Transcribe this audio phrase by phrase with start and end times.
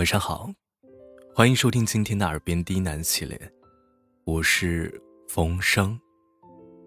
[0.00, 0.50] 晚上好，
[1.34, 3.38] 欢迎收听今天的耳边低喃系列，
[4.24, 4.98] 我是
[5.28, 6.00] 冯生，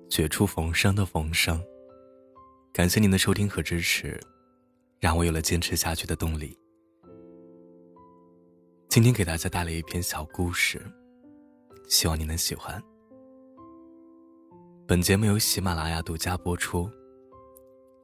[0.10, 1.64] 绝处逢生的冯生。
[2.74, 4.20] 感谢您的收听和支持，
[5.00, 6.58] 让我有了坚持下去的动力。
[8.90, 10.82] 今天给大家带来一篇小故事，
[11.88, 12.82] 希望你能喜欢。
[14.88, 16.90] 本节目由喜马拉雅独家播出，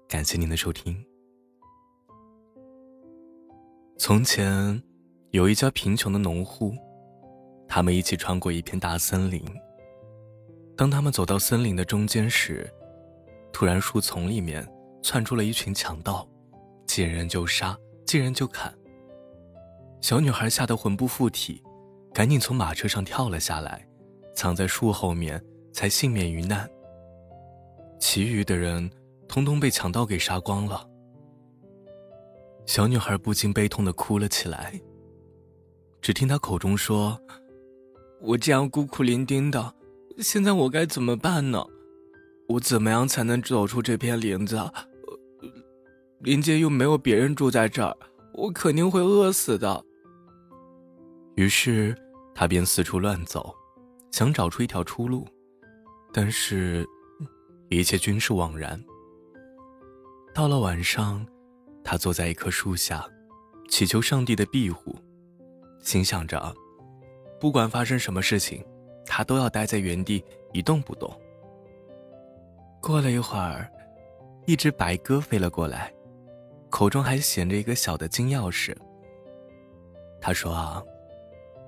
[0.08, 1.04] 感谢您的收听。
[3.98, 4.80] 从前，
[5.32, 6.74] 有一家贫穷的农户，
[7.68, 9.44] 他们一起穿过一片大森林。
[10.76, 12.68] 当他们走到森林的中间时，
[13.54, 14.68] 突然树丛里面
[15.04, 16.28] 窜出了一群强盗，
[16.88, 17.78] 见人就杀，
[18.08, 18.74] 见人就砍。
[20.02, 21.62] 小女孩吓得魂不附体，
[22.12, 23.88] 赶紧从马车上跳了下来，
[24.34, 25.40] 藏在树后面，
[25.72, 26.68] 才幸免于难。
[28.00, 28.90] 其余的人，
[29.28, 30.90] 通通被强盗给杀光了。
[32.66, 34.74] 小女孩不禁悲痛的哭了起来。
[36.02, 37.20] 只听他口中说
[38.22, 39.74] ：“我这样孤苦伶仃的，
[40.18, 41.64] 现在我该怎么办呢？
[42.48, 44.60] 我怎么样才能走出这片林子？
[46.20, 47.96] 林间又没有别人住在这儿，
[48.34, 49.86] 我肯定会饿死的。”
[51.36, 51.96] 于是，
[52.34, 53.56] 他便四处乱走，
[54.12, 55.28] 想找出一条出路，
[56.12, 56.86] 但是，
[57.70, 58.84] 一切均是枉然。
[60.34, 61.26] 到了晚上。
[61.82, 63.04] 他坐在一棵树下，
[63.68, 64.96] 祈求上帝的庇护，
[65.82, 66.54] 心想着，
[67.40, 68.64] 不管发生什么事情，
[69.06, 71.12] 他都要待在原地一动不动。
[72.82, 73.72] 过了一会儿，
[74.46, 75.94] 一只白鸽飞了过来，
[76.70, 78.76] 口中还衔着一个小的金钥匙。
[80.22, 80.84] 他说：“啊，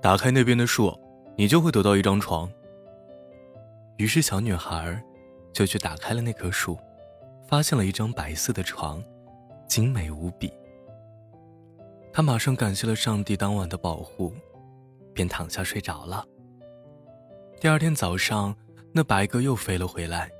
[0.00, 0.92] 打开那边的树，
[1.36, 2.50] 你就会得到一张床。”
[3.98, 5.02] 于是小女孩
[5.52, 6.78] 就去打开了那棵树，
[7.46, 9.02] 发现了一张白色的床。
[9.66, 10.52] 精美无比。
[12.12, 14.32] 他马上感谢了上帝当晚的保护，
[15.14, 16.24] 便躺下睡着了。
[17.58, 18.54] 第二天早上，
[18.92, 20.30] 那白鸽又飞了回来，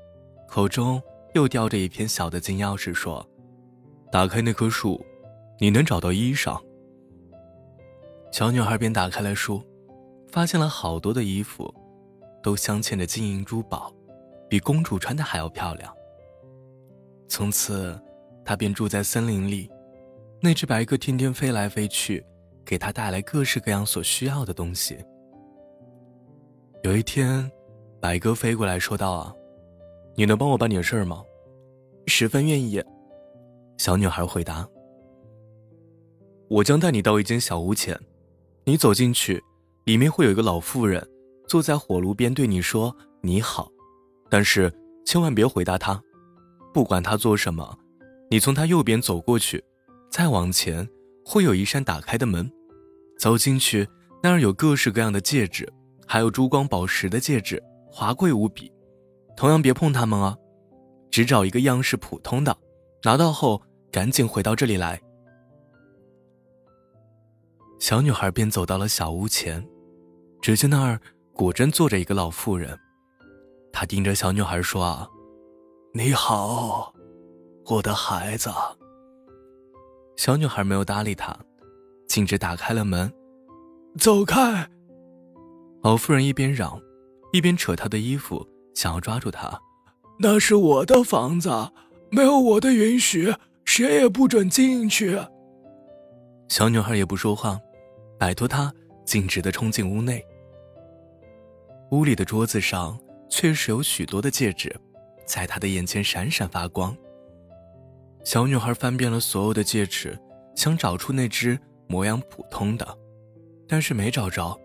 [0.47, 1.01] 口中
[1.33, 3.27] 又叼着一片小的金钥匙，说
[4.11, 5.03] ：“打开那棵树，
[5.59, 6.61] 你能找到衣裳。”
[8.31, 9.63] 小女孩便打开了树，
[10.31, 11.73] 发现了好多的衣服，
[12.43, 13.91] 都镶嵌着金银珠宝，
[14.47, 15.91] 比公主穿的还要漂亮。
[17.27, 17.99] 从此。
[18.45, 19.71] 他便住在森林里，
[20.45, 22.21] 那只白鸽天天飞来飞去，
[22.65, 24.97] 给他带来各式各样所需要的东西。
[26.83, 27.49] 有一天，
[28.01, 29.33] 白鸽飞过来说道：“啊，
[30.17, 31.23] 你能帮我办点事儿吗
[32.07, 32.83] ？”“十分愿意。”
[33.79, 34.67] 小女孩回答。
[36.51, 37.97] “我将带你到一间小屋前，
[38.65, 39.41] 你走进去，
[39.85, 41.01] 里面会有一个老妇人
[41.47, 42.93] 坐在火炉边对你说
[43.23, 43.71] ‘你好’，
[44.29, 44.69] 但是
[45.05, 46.03] 千万别回答她，
[46.73, 47.79] 不管她做什么。”
[48.29, 49.63] 你从他右边走过去，
[50.13, 50.87] 再往前
[51.25, 52.47] 会有一扇打开的门，
[53.17, 53.89] 走进去
[54.21, 55.67] 那儿有各式各样的戒指，
[56.05, 58.71] 还有珠光宝石的戒指，华贵无比。
[59.35, 60.37] 同样别碰它们啊，
[61.09, 62.55] 只找一个样式普通的，
[63.01, 63.59] 拿到后
[63.91, 65.01] 赶紧回到这里来。
[67.79, 69.67] 小女孩便走到了小屋前，
[70.43, 71.01] 只见那儿
[71.33, 72.77] 果真坐着一个老妇人，
[73.71, 75.09] 她盯着小女孩说：“啊，
[75.91, 76.93] 你好。”
[77.65, 78.51] 我的孩子，
[80.15, 81.37] 小女孩没有搭理他，
[82.07, 83.11] 径直打开了门，
[83.97, 84.67] 走开。
[85.81, 86.79] 老妇人一边嚷，
[87.31, 89.59] 一边扯她的衣服，想要抓住她。
[90.19, 91.49] 那是我的房子，
[92.09, 93.33] 没有我的允许，
[93.65, 95.19] 谁也不准进去。
[96.47, 97.59] 小女孩也不说话，
[98.19, 98.71] 摆脱他，
[99.05, 100.23] 径直的冲进屋内。
[101.91, 102.97] 屋里的桌子上
[103.29, 104.73] 确实有许多的戒指，
[105.25, 106.95] 在她的眼前闪闪发光。
[108.23, 110.17] 小女孩翻遍了所有的戒指，
[110.55, 112.97] 想找出那只模样普通的，
[113.67, 114.57] 但是没找着。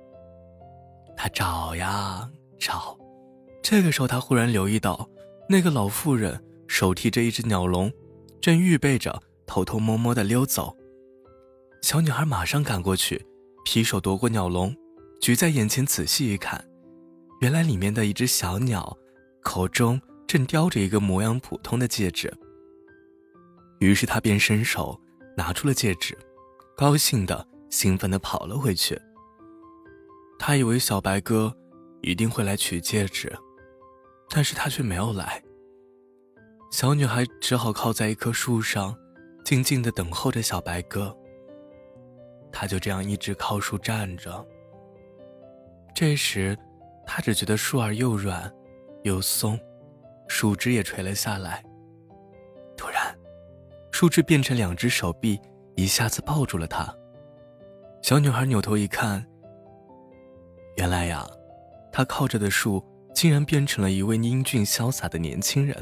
[1.16, 2.96] 她找呀找，
[3.62, 5.08] 这个时候她忽然留意到，
[5.48, 7.92] 那个老妇人手提着一只鸟笼，
[8.40, 10.76] 正预备着偷偷摸摸的溜走。
[11.82, 13.26] 小女孩马上赶过去，
[13.64, 14.74] 劈手夺过鸟笼，
[15.20, 16.64] 举在眼前仔细一看，
[17.40, 18.96] 原来里面的一只小鸟，
[19.42, 22.32] 口中正叼着一个模样普通的戒指。
[23.78, 25.00] 于是他便伸手
[25.36, 26.16] 拿出了戒指，
[26.76, 29.00] 高兴的、兴奋的跑了回去。
[30.38, 31.54] 他以为小白鸽
[32.02, 33.36] 一定会来取戒指，
[34.30, 35.42] 但是他却没有来。
[36.70, 38.96] 小女孩只好靠在一棵树上，
[39.44, 41.16] 静静的等候着小白鸽。
[42.52, 44.46] 她就这样一直靠树站着。
[45.94, 46.56] 这时，
[47.06, 48.52] 她只觉得树儿又软
[49.02, 49.58] 又松，
[50.28, 51.64] 树枝也垂了下来。
[53.98, 55.40] 树枝变成两只手臂，
[55.74, 56.94] 一下子抱住了他。
[58.00, 59.26] 小女孩扭头一看，
[60.76, 61.28] 原来呀，
[61.90, 62.80] 她靠着的树
[63.12, 65.76] 竟然变成了一位英俊潇洒的年轻人。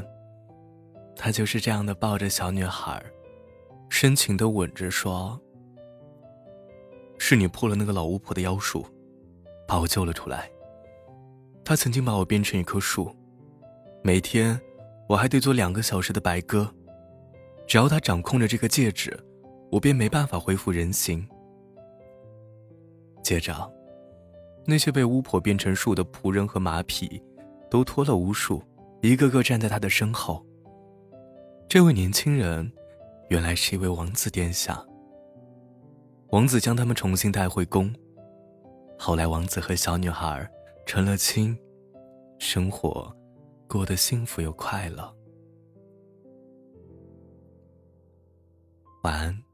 [1.15, 2.99] 他就是这样的抱着小女孩，
[3.87, 5.39] 深情的吻着说
[7.19, 8.83] ：“是你破了那个老巫婆的妖术，
[9.67, 10.49] 把我救了出来。
[11.63, 13.15] 她曾经把我变成一棵树，
[14.01, 14.59] 每天
[15.07, 16.73] 我还得做两个小时的白鸽。
[17.67, 19.17] 只要他掌控着这个戒指，
[19.71, 21.27] 我便没办法恢复人形。”
[23.21, 23.69] 接着，
[24.65, 27.21] 那些被巫婆变成树的仆人和马匹，
[27.69, 28.63] 都脱了巫术，
[29.01, 30.45] 一个个站在他的身后。
[31.67, 32.71] 这位年轻人，
[33.27, 34.81] 原来是一位王子殿下。
[36.29, 37.93] 王子将他们重新带回宫。
[38.97, 40.49] 后来，王子和小女孩
[40.85, 41.57] 成了亲，
[42.39, 43.13] 生活
[43.67, 45.13] 过得幸福又快乐。
[49.07, 49.46] 晚安。